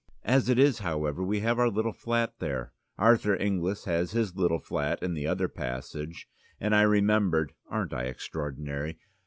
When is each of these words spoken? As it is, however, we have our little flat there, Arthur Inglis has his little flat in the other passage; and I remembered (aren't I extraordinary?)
As 0.25 0.49
it 0.49 0.57
is, 0.57 0.79
however, 0.79 1.23
we 1.23 1.41
have 1.41 1.59
our 1.59 1.69
little 1.69 1.93
flat 1.93 2.39
there, 2.39 2.73
Arthur 2.97 3.35
Inglis 3.35 3.85
has 3.85 4.13
his 4.13 4.35
little 4.35 4.57
flat 4.57 5.03
in 5.03 5.13
the 5.13 5.27
other 5.27 5.47
passage; 5.47 6.27
and 6.59 6.73
I 6.73 6.81
remembered 6.81 7.53
(aren't 7.69 7.93
I 7.93 8.05
extraordinary?) 8.05 8.97